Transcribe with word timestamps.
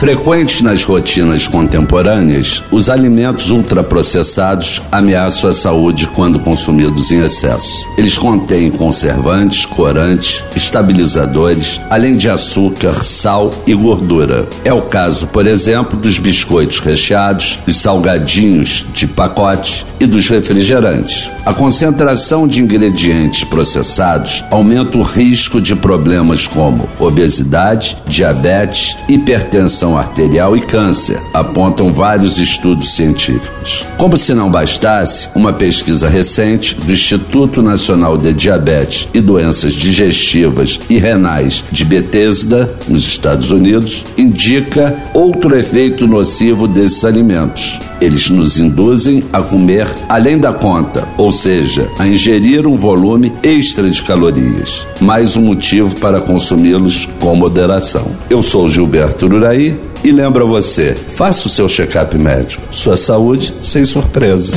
Frequentes 0.00 0.62
nas 0.62 0.82
rotinas 0.82 1.46
contemporâneas, 1.46 2.64
os 2.70 2.88
alimentos 2.88 3.50
ultraprocessados 3.50 4.80
ameaçam 4.90 5.50
a 5.50 5.52
saúde 5.52 6.06
quando 6.06 6.40
consumidos 6.40 7.10
em 7.10 7.22
excesso. 7.22 7.86
Eles 7.98 8.16
contêm 8.16 8.70
conservantes, 8.70 9.66
corantes, 9.66 10.42
estabilizadores, 10.56 11.82
além 11.90 12.16
de 12.16 12.30
açúcar, 12.30 13.04
sal 13.04 13.52
e 13.66 13.74
gordura. 13.74 14.48
É 14.64 14.72
o 14.72 14.80
caso, 14.80 15.26
por 15.26 15.46
exemplo, 15.46 15.98
dos 15.98 16.18
biscoitos 16.18 16.78
recheados, 16.78 17.58
dos 17.66 17.76
salgadinhos 17.76 18.86
de 18.94 19.06
pacote 19.06 19.84
e 20.00 20.06
dos 20.06 20.30
refrigerantes. 20.30 21.30
A 21.44 21.52
concentração 21.52 22.48
de 22.48 22.62
ingredientes 22.62 23.44
processados 23.44 24.42
aumenta 24.50 24.96
o 24.96 25.02
risco 25.02 25.60
de 25.60 25.76
problemas 25.76 26.46
como 26.46 26.88
obesidade, 26.98 27.98
diabetes, 28.06 28.96
hipertensão 29.06 29.89
arterial 29.96 30.56
e 30.56 30.60
câncer, 30.60 31.20
apontam 31.32 31.92
vários 31.92 32.38
estudos 32.38 32.94
científicos. 32.94 33.86
Como 33.96 34.16
se 34.16 34.34
não 34.34 34.50
bastasse, 34.50 35.28
uma 35.34 35.52
pesquisa 35.52 36.08
recente 36.08 36.74
do 36.74 36.92
Instituto 36.92 37.62
Nacional 37.62 38.16
de 38.16 38.32
Diabetes 38.32 39.08
e 39.12 39.20
Doenças 39.20 39.72
Digestivas 39.72 40.80
e 40.88 40.98
Renais 40.98 41.64
de 41.70 41.84
Bethesda, 41.84 42.72
nos 42.88 43.04
Estados 43.06 43.50
Unidos, 43.50 44.04
indica 44.16 44.96
outro 45.12 45.56
efeito 45.58 46.06
nocivo 46.06 46.66
desses 46.66 47.04
alimentos. 47.04 47.89
Eles 48.00 48.30
nos 48.30 48.58
induzem 48.58 49.22
a 49.32 49.42
comer 49.42 49.86
além 50.08 50.38
da 50.38 50.52
conta, 50.52 51.06
ou 51.18 51.30
seja, 51.30 51.90
a 51.98 52.06
ingerir 52.06 52.66
um 52.66 52.76
volume 52.76 53.32
extra 53.42 53.88
de 53.90 54.02
calorias. 54.02 54.86
Mais 55.00 55.36
um 55.36 55.42
motivo 55.42 55.94
para 56.00 56.20
consumi-los 56.20 57.08
com 57.20 57.34
moderação. 57.34 58.06
Eu 58.28 58.42
sou 58.42 58.68
Gilberto 58.68 59.26
Uraí 59.26 59.78
e 60.02 60.10
lembra 60.10 60.44
você, 60.46 60.96
faça 61.08 61.46
o 61.46 61.50
seu 61.50 61.68
check-up 61.68 62.16
médico. 62.16 62.62
Sua 62.70 62.96
saúde 62.96 63.54
sem 63.60 63.84
surpresa. 63.84 64.52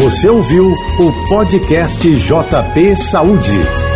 Você 0.00 0.28
ouviu 0.28 0.72
o 0.98 1.28
podcast 1.28 2.08
JP 2.08 2.96
Saúde. 2.96 3.87